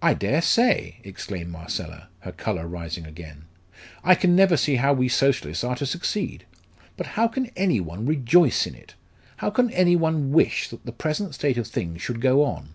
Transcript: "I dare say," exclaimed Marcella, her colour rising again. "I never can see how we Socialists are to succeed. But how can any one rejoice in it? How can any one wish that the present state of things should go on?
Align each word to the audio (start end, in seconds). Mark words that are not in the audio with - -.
"I 0.00 0.14
dare 0.14 0.42
say," 0.42 1.00
exclaimed 1.02 1.50
Marcella, 1.50 2.06
her 2.20 2.30
colour 2.30 2.68
rising 2.68 3.04
again. 3.04 3.46
"I 4.04 4.12
never 4.24 4.50
can 4.54 4.58
see 4.58 4.76
how 4.76 4.92
we 4.92 5.08
Socialists 5.08 5.64
are 5.64 5.74
to 5.74 5.84
succeed. 5.84 6.46
But 6.96 7.18
how 7.18 7.26
can 7.26 7.50
any 7.56 7.80
one 7.80 8.06
rejoice 8.06 8.68
in 8.68 8.76
it? 8.76 8.94
How 9.38 9.50
can 9.50 9.72
any 9.72 9.96
one 9.96 10.30
wish 10.30 10.68
that 10.68 10.86
the 10.86 10.92
present 10.92 11.34
state 11.34 11.58
of 11.58 11.66
things 11.66 12.00
should 12.00 12.20
go 12.20 12.44
on? 12.44 12.74